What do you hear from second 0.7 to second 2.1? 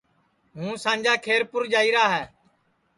سانجا کھیرپُور جائیرا